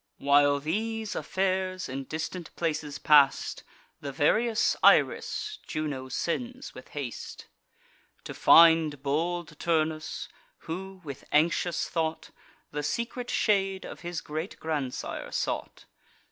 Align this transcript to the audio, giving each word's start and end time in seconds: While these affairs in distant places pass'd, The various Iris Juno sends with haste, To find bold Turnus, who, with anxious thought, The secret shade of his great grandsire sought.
While 0.17 0.59
these 0.59 1.13
affairs 1.15 1.87
in 1.87 2.05
distant 2.05 2.55
places 2.55 2.97
pass'd, 2.97 3.61
The 3.99 4.11
various 4.11 4.75
Iris 4.81 5.59
Juno 5.67 6.09
sends 6.09 6.73
with 6.73 6.87
haste, 6.97 7.45
To 8.23 8.33
find 8.33 9.03
bold 9.03 9.59
Turnus, 9.59 10.27
who, 10.65 11.01
with 11.03 11.25
anxious 11.31 11.87
thought, 11.87 12.31
The 12.71 12.81
secret 12.81 13.29
shade 13.29 13.85
of 13.85 13.99
his 13.99 14.21
great 14.21 14.59
grandsire 14.59 15.31
sought. 15.31 15.85